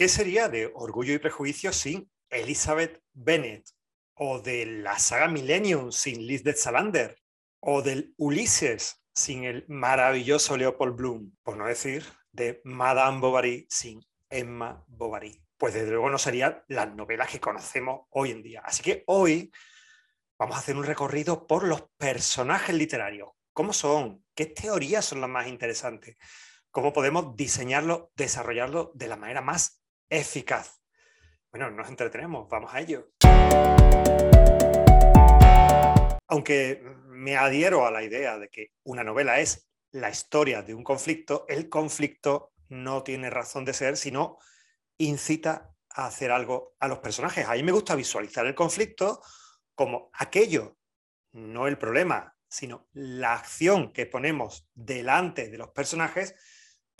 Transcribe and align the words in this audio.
¿Qué 0.00 0.08
sería 0.08 0.48
de 0.48 0.72
Orgullo 0.74 1.12
y 1.12 1.18
Prejuicio 1.18 1.74
sin 1.74 2.10
Elizabeth 2.30 3.02
Bennet? 3.12 3.68
¿O 4.14 4.40
de 4.40 4.64
la 4.64 4.98
saga 4.98 5.28
Millennium 5.28 5.92
sin 5.92 6.26
Lisbeth 6.26 6.56
Salander? 6.56 7.18
¿O 7.60 7.82
del 7.82 8.14
Ulises 8.16 9.04
sin 9.12 9.44
el 9.44 9.66
maravilloso 9.68 10.56
Leopold 10.56 10.96
Bloom? 10.96 11.36
Por 11.42 11.58
no 11.58 11.66
decir 11.66 12.02
de 12.32 12.62
Madame 12.64 13.20
Bovary 13.20 13.66
sin 13.68 14.00
Emma 14.30 14.82
Bovary. 14.88 15.38
Pues 15.58 15.74
desde 15.74 15.90
luego 15.90 16.08
no 16.08 16.16
serían 16.16 16.64
las 16.68 16.94
novelas 16.94 17.28
que 17.28 17.38
conocemos 17.38 18.06
hoy 18.08 18.30
en 18.30 18.42
día. 18.42 18.62
Así 18.64 18.82
que 18.82 19.04
hoy 19.06 19.52
vamos 20.38 20.56
a 20.56 20.60
hacer 20.60 20.76
un 20.76 20.84
recorrido 20.84 21.46
por 21.46 21.64
los 21.64 21.90
personajes 21.98 22.74
literarios. 22.74 23.32
¿Cómo 23.52 23.74
son? 23.74 24.24
¿Qué 24.34 24.46
teorías 24.46 25.04
son 25.04 25.20
las 25.20 25.28
más 25.28 25.46
interesantes? 25.46 26.16
¿Cómo 26.70 26.90
podemos 26.94 27.36
diseñarlo, 27.36 28.12
desarrollarlo 28.16 28.92
de 28.94 29.08
la 29.08 29.16
manera 29.16 29.42
más 29.42 29.79
eficaz. 30.10 30.82
Bueno, 31.50 31.70
nos 31.70 31.88
entretenemos, 31.88 32.48
vamos 32.48 32.74
a 32.74 32.80
ello. 32.80 33.12
Aunque 36.28 36.82
me 37.06 37.36
adhiero 37.36 37.86
a 37.86 37.90
la 37.90 38.02
idea 38.02 38.38
de 38.38 38.48
que 38.48 38.72
una 38.84 39.02
novela 39.02 39.40
es 39.40 39.68
la 39.92 40.10
historia 40.10 40.62
de 40.62 40.74
un 40.74 40.84
conflicto, 40.84 41.44
el 41.48 41.68
conflicto 41.68 42.52
no 42.68 43.02
tiene 43.02 43.30
razón 43.30 43.64
de 43.64 43.74
ser, 43.74 43.96
sino 43.96 44.38
incita 44.98 45.74
a 45.90 46.06
hacer 46.06 46.30
algo 46.30 46.76
a 46.78 46.86
los 46.86 46.98
personajes. 46.98 47.46
A 47.48 47.54
mí 47.54 47.62
me 47.62 47.72
gusta 47.72 47.96
visualizar 47.96 48.46
el 48.46 48.54
conflicto 48.54 49.20
como 49.74 50.10
aquello, 50.14 50.76
no 51.32 51.66
el 51.66 51.78
problema, 51.78 52.36
sino 52.48 52.88
la 52.92 53.34
acción 53.34 53.92
que 53.92 54.06
ponemos 54.06 54.68
delante 54.74 55.48
de 55.48 55.58
los 55.58 55.70
personajes 55.70 56.34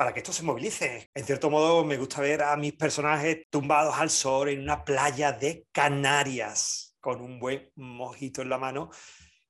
para 0.00 0.14
que 0.14 0.20
esto 0.20 0.32
se 0.32 0.44
movilice. 0.44 1.10
En 1.12 1.26
cierto 1.26 1.50
modo, 1.50 1.84
me 1.84 1.98
gusta 1.98 2.22
ver 2.22 2.42
a 2.42 2.56
mis 2.56 2.72
personajes 2.72 3.42
tumbados 3.50 3.94
al 3.98 4.08
sol 4.08 4.48
en 4.48 4.62
una 4.62 4.82
playa 4.82 5.30
de 5.32 5.66
Canarias, 5.72 6.96
con 7.00 7.20
un 7.20 7.38
buen 7.38 7.70
mojito 7.74 8.40
en 8.40 8.48
la 8.48 8.56
mano. 8.56 8.88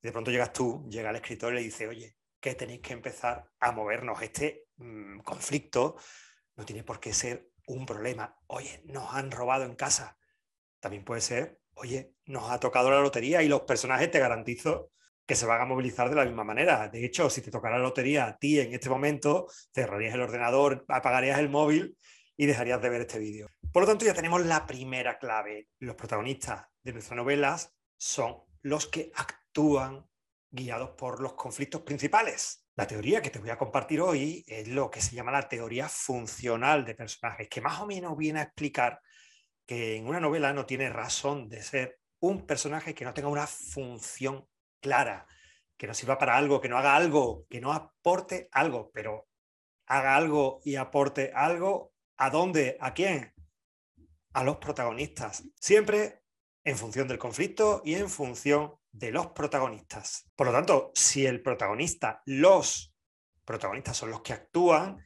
Y 0.03 0.09
de 0.09 0.11
pronto 0.11 0.33
llegas 0.33 0.53
tú, 0.53 0.89
llega 0.91 1.11
el 1.11 1.15
escritor 1.15 1.53
y 1.53 1.55
le 1.55 1.62
dice, 1.62 1.87
oye, 1.87 2.17
que 2.41 2.57
tenéis 2.57 2.81
que 2.81 2.95
empezar 2.95 3.48
a 3.61 3.70
movernos. 3.70 4.20
Este 4.23 4.65
mm, 4.79 5.20
conflicto 5.20 5.95
no 6.57 6.64
tiene 6.64 6.83
por 6.83 6.98
qué 6.98 7.12
ser 7.14 7.53
un 7.69 7.87
problema. 7.87 8.37
Oye, 8.48 8.83
nos 8.87 9.14
han 9.14 9.31
robado 9.31 9.62
en 9.62 9.77
casa. 9.77 10.19
También 10.81 11.05
puede 11.05 11.20
ser, 11.20 11.61
oye, 11.75 12.17
nos 12.25 12.51
ha 12.51 12.59
tocado 12.59 12.91
la 12.91 13.01
lotería 13.01 13.41
y 13.45 13.48
los 13.48 13.61
personajes 13.61 14.11
te 14.11 14.19
garantizo 14.19 14.91
que 15.31 15.36
se 15.36 15.47
van 15.47 15.61
a 15.61 15.64
movilizar 15.64 16.11
de 16.11 16.17
la 16.17 16.25
misma 16.25 16.42
manera. 16.42 16.89
De 16.89 17.05
hecho, 17.05 17.31
si 17.31 17.41
te 17.41 17.53
tocara 17.53 17.78
la 17.78 17.84
lotería 17.84 18.27
a 18.27 18.36
ti 18.36 18.59
en 18.59 18.75
este 18.75 18.91
momento, 18.91 19.47
cerrarías 19.73 20.14
el 20.14 20.23
ordenador, 20.23 20.84
apagarías 20.89 21.39
el 21.39 21.48
móvil 21.48 21.97
y 22.36 22.47
dejarías 22.47 22.83
de 22.83 22.89
ver 22.89 23.03
este 23.03 23.20
vídeo. 23.20 23.48
Por 23.73 23.84
lo 23.84 23.86
tanto, 23.86 24.05
ya 24.05 24.12
tenemos 24.12 24.45
la 24.45 24.67
primera 24.67 25.20
clave. 25.20 25.69
Los 25.78 25.95
protagonistas 25.95 26.64
de 26.83 26.95
nuestras 26.95 27.17
novelas 27.17 27.73
son 27.97 28.39
los 28.62 28.89
que 28.89 29.12
actúan 29.14 30.05
guiados 30.51 30.97
por 30.98 31.20
los 31.20 31.34
conflictos 31.34 31.83
principales. 31.83 32.67
La 32.75 32.89
teoría 32.89 33.23
que 33.23 33.31
te 33.31 33.39
voy 33.39 33.51
a 33.51 33.56
compartir 33.56 34.01
hoy 34.01 34.45
es 34.48 34.67
lo 34.67 34.91
que 34.91 35.01
se 35.01 35.14
llama 35.14 35.31
la 35.31 35.48
teoría 35.48 35.89
funcional 35.89 36.84
de 36.84 36.97
personajes, 36.97 37.48
que 37.48 37.61
más 37.61 37.78
o 37.78 37.86
menos 37.86 38.17
viene 38.17 38.41
a 38.41 38.42
explicar 38.42 39.01
que 39.64 39.95
en 39.95 40.08
una 40.08 40.19
novela 40.19 40.53
no 40.53 40.67
tiene 40.67 40.91
razón 40.91 41.48
de 41.48 41.62
ser 41.62 42.01
un 42.19 42.47
personaje 42.47 42.97
que 42.97 43.05
no 43.05 43.14
tenga 43.14 43.28
una 43.28 43.47
función 43.47 44.50
clara, 44.81 45.27
que 45.77 45.86
no 45.86 45.95
sirva 45.95 46.19
para 46.19 46.36
algo, 46.36 46.61
que 46.61 46.69
no 46.69 46.78
haga 46.78 46.97
algo, 46.97 47.47
que 47.48 47.61
no 47.61 47.73
aporte 47.73 48.48
algo, 48.53 48.91
pero 48.92 49.28
haga 49.86 50.17
algo 50.17 50.61
y 50.64 50.77
aporte 50.77 51.33
algo, 51.34 51.92
¿a 52.17 52.31
dónde? 52.31 52.77
¿A 52.81 52.92
quién? 52.95 53.33
A 54.33 54.45
los 54.45 54.56
protagonistas. 54.58 55.45
Siempre 55.58 56.23
en 56.64 56.77
función 56.77 57.08
del 57.08 57.19
conflicto 57.19 57.83
y 57.84 57.95
en 57.95 58.08
función 58.08 58.75
de 58.92 59.12
los 59.12 59.28
protagonistas. 59.28 60.28
Por 60.36 60.48
lo 60.48 60.53
tanto, 60.53 60.92
si 60.95 61.27
el 61.27 61.42
protagonista, 61.42 62.23
los 62.27 62.95
protagonistas 63.45 63.97
son 63.97 64.11
los 64.11 64.20
que 64.20 64.33
actúan, 64.33 65.05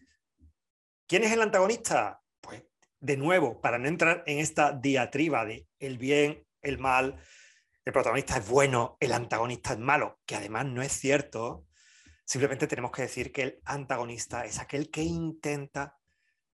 ¿quién 1.07 1.25
es 1.25 1.33
el 1.33 1.43
antagonista? 1.43 2.21
Pues 2.41 2.65
de 3.01 3.17
nuevo, 3.17 3.61
para 3.61 3.79
no 3.79 3.89
entrar 3.89 4.25
en 4.27 4.39
esta 4.39 4.73
diatriba 4.73 5.45
de 5.45 5.69
el 5.79 5.99
bien, 5.99 6.47
el 6.63 6.79
mal, 6.79 7.21
el 7.85 7.93
protagonista 7.93 8.39
es 8.39 8.49
bueno, 8.49 8.97
el 8.99 9.13
antagonista 9.13 9.75
es 9.75 9.79
malo, 9.79 10.21
que 10.25 10.37
además 10.37 10.67
no 10.67 10.83
es 10.83 10.93
cierto. 10.93 11.67
Simplemente 12.25 12.67
tenemos 12.67 12.91
que 12.93 13.03
decir 13.03 13.31
que 13.31 13.43
el 13.43 13.61
antagonista 13.65 14.47
es 14.47 14.59
aquel 14.59 14.91
que 14.91 15.03
intenta 15.03 15.99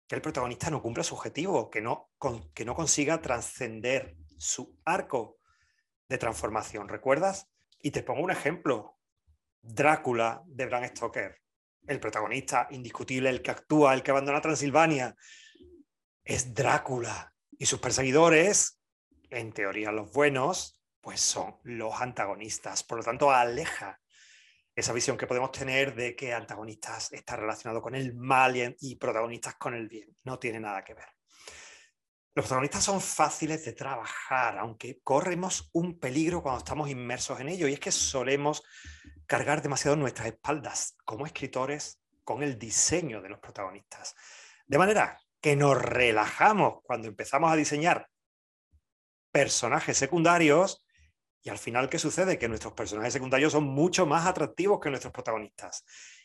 que 0.08 0.16
el 0.16 0.22
protagonista 0.22 0.70
no 0.70 0.82
cumpla 0.82 1.04
su 1.04 1.14
objetivo, 1.14 1.70
que 1.70 1.80
no, 1.80 2.10
que 2.52 2.64
no 2.64 2.74
consiga 2.74 3.22
trascender 3.22 4.16
su 4.38 4.76
arco 4.84 5.38
de 6.08 6.18
transformación. 6.18 6.88
¿Recuerdas? 6.88 7.48
Y 7.80 7.92
te 7.92 8.02
pongo 8.02 8.22
un 8.22 8.32
ejemplo. 8.32 8.98
Drácula 9.62 10.42
de 10.46 10.66
Bram 10.66 10.84
Stoker. 10.84 11.40
El 11.86 12.00
protagonista 12.00 12.66
indiscutible, 12.72 13.30
el 13.30 13.40
que 13.40 13.52
actúa, 13.52 13.94
el 13.94 14.02
que 14.02 14.10
abandona 14.10 14.40
Transilvania, 14.40 15.14
es 16.24 16.54
Drácula. 16.54 17.32
Y 17.56 17.66
sus 17.66 17.78
perseguidores, 17.78 18.80
en 19.30 19.52
teoría 19.52 19.92
los 19.92 20.10
buenos, 20.10 20.79
pues 21.00 21.20
son 21.20 21.56
los 21.64 22.00
antagonistas. 22.00 22.82
Por 22.82 22.98
lo 22.98 23.04
tanto, 23.04 23.30
aleja 23.30 24.00
esa 24.74 24.92
visión 24.92 25.16
que 25.16 25.26
podemos 25.26 25.52
tener 25.52 25.94
de 25.94 26.14
que 26.14 26.32
antagonistas 26.32 27.12
está 27.12 27.36
relacionado 27.36 27.82
con 27.82 27.94
el 27.94 28.14
mal 28.14 28.76
y, 28.78 28.96
protagonistas 28.96 29.56
con 29.56 29.74
el 29.74 29.88
bien. 29.88 30.16
No 30.24 30.38
tiene 30.38 30.60
nada 30.60 30.84
que 30.84 30.94
ver. 30.94 31.08
Los 32.34 32.44
protagonistas 32.44 32.84
son 32.84 33.00
fáciles 33.00 33.64
de 33.64 33.72
trabajar, 33.72 34.58
aunque 34.58 35.00
corremos 35.02 35.68
un 35.72 35.98
peligro 35.98 36.42
cuando 36.42 36.58
estamos 36.58 36.88
inmersos 36.88 37.40
en 37.40 37.48
ello, 37.48 37.66
y 37.66 37.72
es 37.72 37.80
que 37.80 37.90
solemos 37.90 38.62
cargar 39.26 39.62
demasiado 39.62 39.96
nuestras 39.96 40.28
espaldas 40.28 40.96
como 41.04 41.26
escritores 41.26 42.00
con 42.22 42.42
el 42.42 42.58
diseño 42.58 43.20
de 43.20 43.30
los 43.30 43.40
protagonistas. 43.40 44.14
De 44.66 44.78
manera 44.78 45.18
que 45.40 45.56
nos 45.56 45.80
relajamos 45.80 46.80
cuando 46.84 47.08
empezamos 47.08 47.50
a 47.50 47.56
diseñar 47.56 48.08
personajes 49.32 49.96
secundarios 49.96 50.84
y 51.42 51.48
al 51.48 51.58
final, 51.58 51.88
¿qué 51.88 51.98
sucede? 51.98 52.38
Que 52.38 52.48
nuestros 52.48 52.74
personajes 52.74 53.12
secundarios 53.12 53.52
son 53.52 53.64
mucho 53.64 54.06
más 54.06 54.26
atractivos 54.26 54.80
que 54.80 54.90
nuestros 54.90 55.12
protagonistas. 55.12 55.84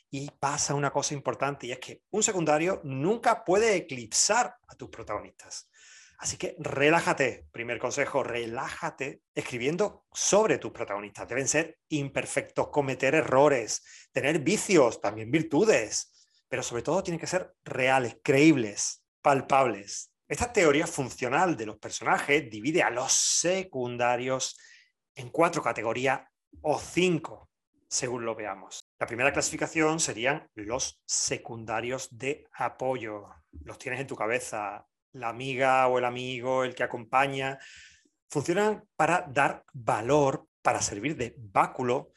Y 0.10 0.30
pasa 0.40 0.76
una 0.76 0.92
cosa 0.92 1.14
importante 1.14 1.68
y 1.68 1.72
es 1.72 1.80
que 1.80 2.02
un 2.12 2.22
secundario 2.22 2.82
nunca 2.84 3.44
puede 3.44 3.76
eclipsar 3.76 4.56
a 4.68 4.76
tus 4.76 4.90
protagonistas. 4.90 5.70
Así 6.18 6.38
que 6.38 6.56
relájate, 6.60 7.48
primer 7.52 7.80
consejo, 7.80 8.24
relájate 8.24 9.22
escribiendo 9.34 10.06
sobre 10.14 10.58
tus 10.58 10.72
protagonistas. 10.72 11.28
Deben 11.28 11.48
ser 11.48 11.78
imperfectos, 11.90 12.70
cometer 12.70 13.16
errores, 13.16 13.84
tener 14.12 14.40
vicios, 14.40 15.02
también 15.02 15.32
virtudes, 15.32 16.30
pero 16.48 16.64
sobre 16.64 16.84
todo 16.84 17.04
tienen 17.04 17.20
que 17.20 17.28
ser 17.28 17.54
reales, 17.66 18.18
creíbles, 18.24 19.04
palpables. 19.22 20.12
Esta 20.28 20.52
teoría 20.52 20.88
funcional 20.88 21.58
de 21.58 21.66
los 21.66 21.78
personajes 21.78 22.50
divide 22.50 22.82
a 22.82 22.90
los 22.90 23.12
secundarios 23.12 24.58
en 25.16 25.30
cuatro 25.30 25.62
categorías 25.62 26.22
o 26.62 26.78
cinco, 26.80 27.50
según 27.88 28.26
lo 28.26 28.36
veamos. 28.36 28.82
La 29.00 29.08
primera 29.08 29.34
clasificación 29.34 30.00
serían 30.00 30.48
los 30.56 31.02
secundarios 31.06 32.08
de 32.18 32.46
apoyo. 32.54 33.26
Los 33.64 33.78
tienes 33.78 34.02
en 34.02 34.08
tu 34.08 34.16
cabeza, 34.16 34.86
la 35.14 35.30
amiga 35.30 35.88
o 35.88 35.98
el 35.98 36.06
amigo, 36.06 36.64
el 36.64 36.76
que 36.76 36.84
acompaña. 36.84 37.58
Funcionan 38.30 38.84
para 38.96 39.26
dar 39.28 39.64
valor, 39.74 40.48
para 40.62 40.82
servir 40.82 41.16
de 41.16 41.36
báculo 41.38 42.12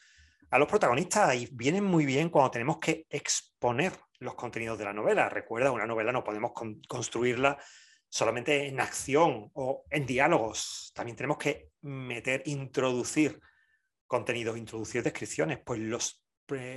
a 0.51 0.57
los 0.57 0.67
protagonistas 0.67 1.35
y 1.35 1.47
vienen 1.51 1.83
muy 1.83 2.05
bien 2.05 2.29
cuando 2.29 2.51
tenemos 2.51 2.79
que 2.79 3.05
exponer 3.09 3.93
los 4.19 4.35
contenidos 4.35 4.77
de 4.77 4.85
la 4.85 4.93
novela. 4.93 5.29
Recuerda, 5.29 5.71
una 5.71 5.85
novela 5.85 6.11
no 6.11 6.23
podemos 6.23 6.51
construirla 6.87 7.57
solamente 8.09 8.67
en 8.67 8.79
acción 8.79 9.51
o 9.53 9.85
en 9.89 10.05
diálogos. 10.05 10.91
También 10.95 11.15
tenemos 11.15 11.37
que 11.37 11.69
meter, 11.81 12.43
introducir 12.45 13.39
contenidos, 14.07 14.57
introducir 14.57 15.03
descripciones. 15.03 15.59
Pues 15.63 15.79
los 15.79 16.23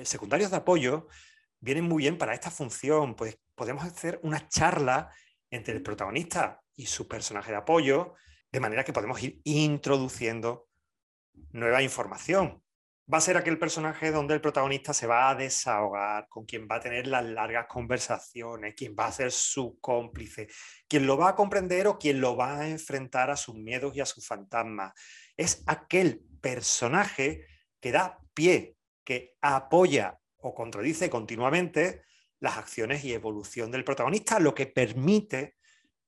secundarios 0.05 0.51
de 0.51 0.59
apoyo 0.59 1.09
vienen 1.59 1.85
muy 1.85 2.03
bien 2.03 2.19
para 2.19 2.35
esta 2.35 2.51
función. 2.51 3.15
Pues 3.17 3.39
podemos 3.55 3.85
hacer 3.85 4.21
una 4.23 4.49
charla 4.49 5.11
entre 5.51 5.75
el 5.75 5.83
protagonista 5.83 6.61
y 6.77 6.87
su 6.87 7.09
personaje 7.09 7.51
de 7.51 7.59
apoyo, 7.59 8.15
de 8.51 8.61
manera 8.61 8.85
que 8.85 8.93
podemos 8.93 9.23
ir 9.23 9.41
introduciendo 9.45 10.69
nueva 11.53 11.83
información 11.83 12.62
va 13.13 13.19
a 13.19 13.21
ser 13.21 13.37
aquel 13.37 13.59
personaje 13.59 14.11
donde 14.11 14.33
el 14.33 14.41
protagonista 14.41 14.95
se 14.95 15.07
va 15.07 15.29
a 15.29 15.35
desahogar, 15.35 16.29
con 16.29 16.47
quien 16.47 16.67
va 16.71 16.77
a 16.77 16.81
tener 16.81 17.07
las 17.07 17.25
largas 17.25 17.67
conversaciones, 17.67 18.75
quien 18.75 18.97
va 18.99 19.07
a 19.07 19.13
ser 19.13 19.31
su 19.31 19.79
cómplice, 19.81 20.49
quien 20.89 21.07
lo 21.07 21.19
va 21.19 21.31
a 21.31 21.35
comprender 21.35 21.87
o 21.89 21.99
quien 21.99 22.21
lo 22.21 22.37
va 22.37 22.61
a 22.61 22.69
enfrentar 22.69 23.31
a 23.31 23.37
sus 23.37 23.55
miedos 23.55 23.95
y 23.95 24.01
a 24.01 24.07
sus 24.07 24.27
fantasmas. 24.27 24.95
Es 25.37 25.63
aquel 25.67 26.23
personaje 26.41 27.45
que 27.81 27.93
da 27.93 28.19
pie, 28.33 28.77
que 29.05 29.37
apoya 29.43 30.19
o 30.39 30.55
contradice 30.55 31.11
continuamente 31.11 32.03
las 32.41 32.57
acciones 32.57 33.05
y 33.05 33.13
evolución 33.13 33.71
del 33.71 33.85
protagonista, 33.85 34.41
lo 34.41 34.55
que 34.55 34.67
permite 34.67 35.57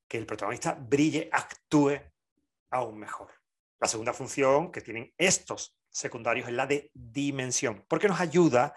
que 0.08 0.16
el 0.16 0.26
protagonista 0.26 0.72
brille, 0.72 1.28
actúe 1.30 2.00
aún 2.70 2.98
mejor. 2.98 3.30
La 3.78 3.88
segunda 3.88 4.14
función 4.14 4.72
que 4.72 4.80
tienen 4.80 5.12
estos 5.18 5.76
secundarios 5.94 6.48
es 6.48 6.54
la 6.54 6.66
de 6.66 6.90
dimensión, 6.92 7.84
porque 7.88 8.08
nos 8.08 8.20
ayuda 8.20 8.74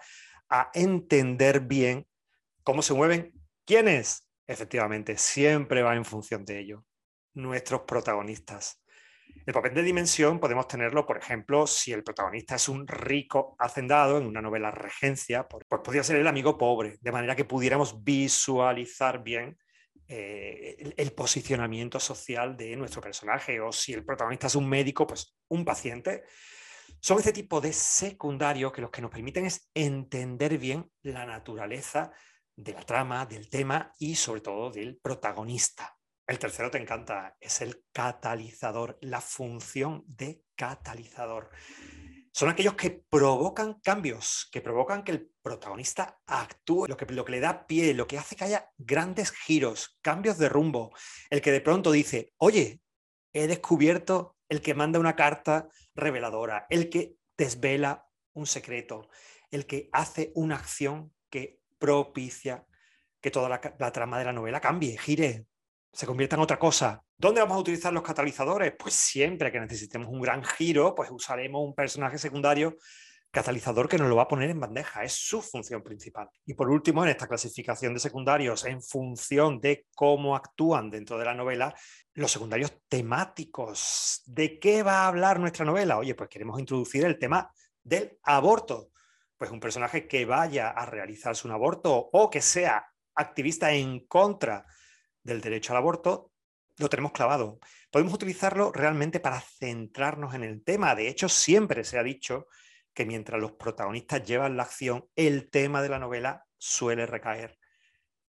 a 0.48 0.70
entender 0.72 1.60
bien 1.60 2.06
cómo 2.62 2.80
se 2.80 2.94
mueven 2.94 3.32
quiénes. 3.64 4.28
Efectivamente, 4.46 5.18
siempre 5.18 5.82
va 5.82 5.94
en 5.94 6.04
función 6.04 6.44
de 6.44 6.60
ello. 6.60 6.84
Nuestros 7.34 7.82
protagonistas. 7.82 8.82
El 9.44 9.52
papel 9.54 9.74
de 9.74 9.82
dimensión 9.82 10.40
podemos 10.40 10.66
tenerlo, 10.68 11.06
por 11.06 11.18
ejemplo, 11.18 11.66
si 11.66 11.92
el 11.92 12.02
protagonista 12.02 12.56
es 12.56 12.68
un 12.68 12.86
rico 12.86 13.56
hacendado 13.58 14.18
en 14.18 14.26
una 14.26 14.40
novela 14.40 14.70
regencia, 14.70 15.46
pues 15.46 15.64
podría 15.82 16.02
ser 16.02 16.16
el 16.16 16.26
amigo 16.26 16.56
pobre, 16.56 16.96
de 17.00 17.12
manera 17.12 17.36
que 17.36 17.44
pudiéramos 17.44 18.02
visualizar 18.02 19.22
bien 19.22 19.58
eh, 20.06 20.94
el, 20.96 21.12
posicionamiento 21.12 22.00
social 22.00 22.56
de 22.56 22.74
nuestro 22.76 23.02
personaje, 23.02 23.60
o 23.60 23.72
si 23.72 23.92
el 23.92 24.04
protagonista 24.04 24.46
es 24.46 24.54
un 24.54 24.68
médico, 24.68 25.06
pues 25.06 25.36
un 25.48 25.64
paciente. 25.66 26.24
Son 27.00 27.18
este 27.18 27.32
tipo 27.32 27.60
de 27.60 27.72
secundarios 27.72 28.72
que 28.72 28.80
los 28.80 28.90
que 28.90 29.02
nos 29.02 29.10
permiten 29.10 29.46
es 29.46 29.68
entender 29.72 30.58
bien 30.58 30.90
la 31.02 31.24
naturaleza 31.24 32.12
de 32.56 32.72
la 32.72 32.82
trama, 32.82 33.24
del 33.24 33.48
tema 33.48 33.92
y 33.98 34.16
sobre 34.16 34.40
todo 34.40 34.70
del 34.70 34.98
protagonista. 34.98 35.96
El 36.26 36.38
tercero 36.38 36.70
te 36.70 36.78
encanta, 36.78 37.36
es 37.40 37.60
el 37.60 37.84
catalizador, 37.92 38.98
la 39.00 39.20
función 39.20 40.04
de 40.06 40.42
catalizador. 40.56 41.50
Son 42.32 42.48
aquellos 42.48 42.74
que 42.74 42.90
provocan 43.08 43.80
cambios, 43.80 44.48
que 44.52 44.60
provocan 44.60 45.02
que 45.02 45.12
el 45.12 45.30
protagonista 45.40 46.20
actúe, 46.26 46.86
lo 46.86 46.96
que, 46.96 47.06
lo 47.06 47.24
que 47.24 47.32
le 47.32 47.40
da 47.40 47.66
pie, 47.66 47.94
lo 47.94 48.06
que 48.06 48.18
hace 48.18 48.36
que 48.36 48.44
haya 48.44 48.70
grandes 48.76 49.30
giros, 49.30 49.98
cambios 50.02 50.36
de 50.38 50.48
rumbo. 50.48 50.92
El 51.30 51.40
que 51.40 51.52
de 51.52 51.60
pronto 51.60 51.92
dice, 51.92 52.32
oye, 52.38 52.80
he 53.32 53.46
descubierto 53.46 54.37
el 54.48 54.60
que 54.60 54.74
manda 54.74 54.98
una 54.98 55.16
carta 55.16 55.68
reveladora, 55.94 56.66
el 56.70 56.88
que 56.88 57.16
desvela 57.36 58.06
un 58.32 58.46
secreto, 58.46 59.08
el 59.50 59.66
que 59.66 59.88
hace 59.92 60.32
una 60.34 60.56
acción 60.56 61.12
que 61.30 61.60
propicia 61.78 62.66
que 63.20 63.30
toda 63.30 63.48
la, 63.48 63.92
trama 63.92 64.18
de 64.18 64.24
la 64.24 64.32
novela 64.32 64.60
cambie, 64.60 64.96
gire, 64.98 65.46
se 65.92 66.06
convierta 66.06 66.36
en 66.36 66.42
otra 66.42 66.58
cosa. 66.58 67.02
¿Dónde 67.16 67.40
vamos 67.40 67.56
a 67.56 67.60
utilizar 67.60 67.92
los 67.92 68.02
catalizadores? 68.02 68.74
Pues 68.78 68.94
siempre 68.94 69.50
que 69.50 69.58
necesitemos 69.58 70.08
un 70.08 70.20
gran 70.20 70.44
giro, 70.44 70.94
pues 70.94 71.10
usaremos 71.10 71.64
un 71.64 71.74
personaje 71.74 72.18
secundario 72.18 72.76
catalizador 73.30 73.88
que 73.88 73.98
nos 73.98 74.08
lo 74.08 74.16
va 74.16 74.22
a 74.22 74.28
poner 74.28 74.50
en 74.50 74.60
bandeja, 74.60 75.04
es 75.04 75.12
su 75.12 75.42
función 75.42 75.82
principal. 75.82 76.28
Y 76.46 76.54
por 76.54 76.70
último, 76.70 77.02
en 77.04 77.10
esta 77.10 77.28
clasificación 77.28 77.94
de 77.94 78.00
secundarios, 78.00 78.64
en 78.64 78.82
función 78.82 79.60
de 79.60 79.86
cómo 79.94 80.34
actúan 80.34 80.90
dentro 80.90 81.18
de 81.18 81.24
la 81.26 81.34
novela, 81.34 81.74
los 82.14 82.32
secundarios 82.32 82.72
temáticos. 82.88 84.22
¿De 84.26 84.58
qué 84.58 84.82
va 84.82 85.02
a 85.02 85.08
hablar 85.08 85.40
nuestra 85.40 85.64
novela? 85.64 85.98
Oye, 85.98 86.14
pues 86.14 86.28
queremos 86.30 86.58
introducir 86.58 87.04
el 87.04 87.18
tema 87.18 87.50
del 87.82 88.18
aborto. 88.22 88.90
Pues 89.36 89.50
un 89.50 89.60
personaje 89.60 90.08
que 90.08 90.24
vaya 90.24 90.70
a 90.70 90.86
realizarse 90.86 91.46
un 91.46 91.52
aborto 91.52 92.08
o 92.12 92.30
que 92.30 92.40
sea 92.40 92.86
activista 93.14 93.72
en 93.72 94.06
contra 94.06 94.64
del 95.22 95.40
derecho 95.40 95.72
al 95.72 95.78
aborto, 95.78 96.32
lo 96.78 96.88
tenemos 96.88 97.12
clavado. 97.12 97.58
Podemos 97.90 98.14
utilizarlo 98.14 98.72
realmente 98.72 99.20
para 99.20 99.40
centrarnos 99.40 100.34
en 100.34 100.44
el 100.44 100.62
tema. 100.64 100.94
De 100.94 101.08
hecho, 101.08 101.28
siempre 101.28 101.84
se 101.84 101.98
ha 101.98 102.02
dicho 102.02 102.46
que 102.98 103.06
mientras 103.06 103.40
los 103.40 103.52
protagonistas 103.52 104.24
llevan 104.24 104.56
la 104.56 104.64
acción, 104.64 105.08
el 105.14 105.50
tema 105.50 105.82
de 105.82 105.88
la 105.88 106.00
novela 106.00 106.44
suele 106.56 107.06
recaer 107.06 107.56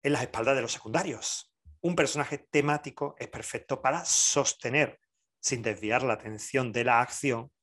en 0.04 0.12
las 0.12 0.22
espaldas 0.22 0.54
de 0.54 0.62
los 0.62 0.74
secundarios. 0.74 1.56
Un 1.80 1.96
personaje 1.96 2.40
temático 2.40 3.16
es 3.18 3.30
perfecto 3.30 3.82
para 3.82 4.04
sostener, 4.04 5.00
sin 5.40 5.62
desviar 5.62 6.04
la 6.04 6.16
atención 6.16 6.74
de 6.74 6.84
la 6.84 7.00
acción, 7.00 7.54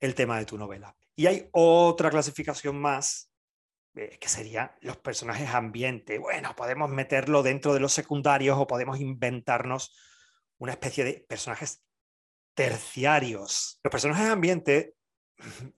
el 0.00 0.14
tema 0.14 0.38
de 0.38 0.46
tu 0.46 0.56
novela. 0.56 0.96
Y 1.14 1.26
hay 1.26 1.50
otra 1.52 2.08
clasificación 2.08 2.80
más 2.80 3.30
eh, 3.94 4.16
que 4.18 4.28
serían 4.30 4.72
los 4.80 4.96
personajes 4.96 5.50
ambiente. 5.50 6.18
Bueno, 6.18 6.56
podemos 6.56 6.88
meterlo 6.88 7.42
dentro 7.42 7.74
de 7.74 7.80
los 7.80 7.92
secundarios 7.92 8.56
o 8.58 8.66
podemos 8.66 8.98
inventarnos 8.98 9.94
una 10.56 10.72
especie 10.72 11.04
de 11.04 11.26
personajes 11.28 11.84
terciarios. 12.54 13.80
Los 13.84 13.90
personajes 13.90 14.30
ambiente 14.30 14.94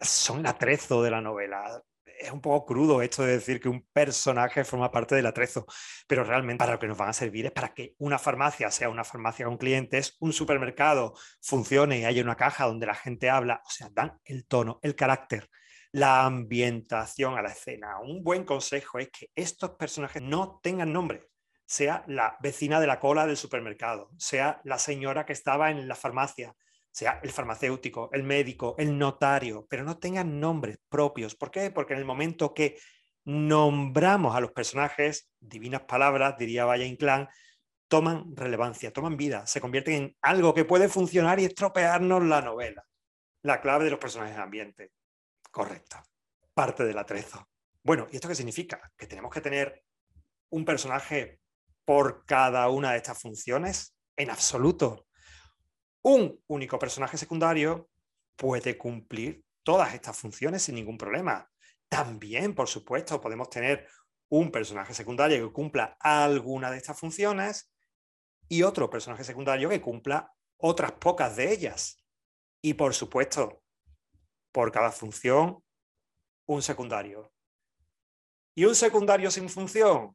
son 0.00 0.40
el 0.40 0.46
atrezo 0.46 1.02
de 1.02 1.11
la 1.11 1.20
novela. 1.20 1.82
Es 2.05 2.31
un 2.31 2.40
poco 2.40 2.64
crudo 2.64 3.02
esto 3.02 3.22
de 3.25 3.32
decir 3.32 3.61
que 3.61 3.69
un 3.69 3.87
personaje 3.93 4.64
forma 4.64 4.90
parte 4.90 5.14
del 5.14 5.26
atrezo, 5.26 5.66
pero 6.06 6.25
realmente 6.25 6.58
para 6.58 6.75
lo 6.75 6.78
que 6.78 6.87
nos 6.87 6.96
van 6.96 7.08
a 7.08 7.12
servir 7.12 7.46
es 7.46 7.52
para 7.52 7.75
que 7.75 7.94
una 7.99 8.19
farmacia 8.19 8.70
sea 8.70 8.88
una 8.88 9.05
farmacia 9.05 9.46
con 9.46 9.58
clientes, 9.58 10.16
un 10.20 10.32
supermercado 10.32 11.14
funcione 11.43 11.99
y 11.99 12.05
haya 12.05 12.22
una 12.22 12.37
caja 12.37 12.66
donde 12.66 12.87
la 12.87 12.94
gente 12.94 13.28
habla, 13.31 13.61
o 13.66 13.70
sea, 13.70 13.88
dan 13.93 14.20
el 14.25 14.46
tono, 14.46 14.78
el 14.82 14.94
carácter 14.94 15.50
la 15.94 16.25
ambientación 16.25 17.38
a 17.38 17.43
la 17.43 17.50
escena. 17.50 18.00
Un 18.00 18.25
buen 18.25 18.43
consejo 18.43 18.99
es 18.99 19.11
que 19.11 19.31
estos 19.37 19.70
personajes 19.76 20.20
no 20.20 20.58
tengan 20.61 20.93
nombre, 20.93 21.31
sea 21.66 22.02
la 22.08 22.37
vecina 22.40 22.81
de 22.81 22.88
la 22.88 22.99
cola 22.99 23.28
del 23.28 23.37
supermercado, 23.37 24.11
sea 24.19 24.61
la 24.64 24.81
señora 24.81 25.25
que 25.25 25.32
estaba 25.32 25.70
en 25.70 25.87
la 25.87 25.94
farmacia, 25.94 26.56
sea 26.94 27.19
el 27.25 27.32
farmacéutico, 27.32 28.08
el 28.12 28.23
médico, 28.23 28.76
el 28.79 28.96
notario, 28.96 29.67
pero 29.69 29.82
no 29.82 29.99
tengan 29.99 30.38
nombres 30.38 30.79
propios. 30.88 31.35
¿Por 31.35 31.50
qué? 31.50 31.73
Porque 31.73 31.93
en 31.93 31.99
el 31.99 32.05
momento 32.05 32.55
que 32.55 32.79
nombramos 33.25 34.37
a 34.37 34.41
los 34.41 34.52
personajes, 34.52 35.29
divinas 35.41 35.82
palabras, 35.82 36.37
diría 36.38 36.67
Valle 36.67 36.87
Inclán, 36.87 37.29
toman 37.88 38.37
relevancia, 38.37 38.93
toman 38.93 39.17
vida, 39.17 39.44
se 39.44 39.61
convierten 39.61 39.94
en 39.94 40.17
algo 40.23 40.55
que 40.55 40.64
puede 40.64 40.88
funcionar 40.88 41.41
y 41.41 41.46
estropearnos 41.46 42.23
la 42.23 42.43
novela. 42.43 42.85
La 43.43 43.61
clave 43.61 43.87
de 43.87 43.90
los 43.90 43.99
personajes 43.99 44.37
de 44.37 44.43
ambiente. 44.43 44.93
Correcto. 45.50 45.97
Parte 46.55 46.85
del 46.85 46.99
atrezo. 46.99 47.49
Bueno, 47.82 48.06
¿y 48.12 48.14
esto 48.14 48.29
qué 48.29 48.37
significa? 48.37 48.81
Que 48.97 49.08
tenemos 49.08 49.32
que 49.32 49.40
tener 49.40 49.82
un 50.50 50.64
personaje 50.64 51.40
por 51.85 52.25
cada 52.25 52.69
una 52.69 52.93
de 52.93 52.99
estas 52.99 53.20
funciones. 53.20 53.97
En 54.17 54.31
absoluto. 54.31 55.08
Un 56.05 56.39
único 56.49 56.79
personaje 56.79 57.17
secundario 57.17 57.89
puede 58.37 58.77
cumplir 58.77 59.43
todas 59.62 59.95
estas 59.95 60.19
funciones 60.19 60.62
sin 60.62 60.75
ningún 60.75 60.99
problema. 60.99 61.51
También, 61.89 62.55
por 62.55 62.69
supuesto, 62.69 63.23
podemos 63.23 63.49
tener 63.49 63.89
un 64.29 64.51
personaje 64.51 64.93
secundario 64.93 65.47
que 65.47 65.53
cumpla 65.53 65.97
alguna 65.99 66.71
de 66.71 66.77
estas 66.77 67.01
funciones 67.01 67.73
y 68.49 68.62
otro 68.65 68.91
personaje 68.91 69.25
secundario 69.25 69.71
que 69.71 69.81
cumpla 69.81 70.31
otras 70.59 70.93
pocas 70.93 71.37
de 71.37 71.50
ellas. 71.50 72.05
Y 72.61 72.75
por 72.75 72.93
supuesto, 72.93 73.62
por 74.52 74.71
cada 74.73 74.93
función 74.93 75.64
un 76.47 76.61
secundario. 76.61 77.33
Y 78.55 78.67
un 78.67 78.75
secundario 78.75 79.31
sin 79.31 79.49
función, 79.49 80.14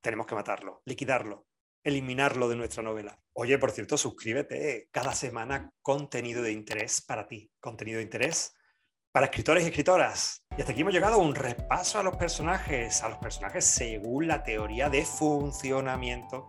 tenemos 0.00 0.26
que 0.26 0.34
matarlo, 0.34 0.82
liquidarlo, 0.84 1.46
eliminarlo 1.82 2.48
de 2.48 2.56
nuestra 2.56 2.82
novela. 2.82 3.18
Oye, 3.32 3.58
por 3.58 3.70
cierto, 3.70 3.96
suscríbete. 3.96 4.88
Cada 4.90 5.14
semana 5.14 5.72
contenido 5.82 6.42
de 6.42 6.52
interés 6.52 7.00
para 7.00 7.26
ti, 7.26 7.50
contenido 7.60 7.98
de 7.98 8.04
interés 8.04 8.54
para 9.12 9.26
escritores 9.26 9.64
y 9.64 9.68
escritoras. 9.68 10.44
Y 10.56 10.60
hasta 10.60 10.72
aquí 10.72 10.82
hemos 10.82 10.92
llegado 10.92 11.14
a 11.14 11.18
un 11.18 11.34
repaso 11.34 11.98
a 11.98 12.02
los 12.02 12.16
personajes, 12.16 13.02
a 13.02 13.08
los 13.08 13.18
personajes 13.18 13.64
según 13.64 14.28
la 14.28 14.42
teoría 14.42 14.88
de 14.90 15.04
funcionamiento 15.04 16.46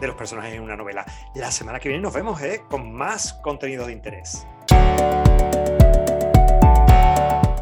de 0.00 0.06
los 0.06 0.16
personajes 0.16 0.54
en 0.54 0.62
una 0.62 0.76
novela. 0.76 1.06
La 1.34 1.50
semana 1.50 1.78
que 1.78 1.88
viene 1.88 2.02
nos 2.02 2.12
vemos 2.12 2.40
¿eh? 2.42 2.62
con 2.68 2.92
más 2.92 3.34
contenido 3.34 3.86
de 3.86 3.92
interés. 3.92 4.46